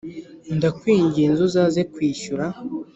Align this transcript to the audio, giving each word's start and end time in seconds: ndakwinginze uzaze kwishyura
ndakwinginze 0.57 1.39
uzaze 1.47 1.81
kwishyura 1.93 2.45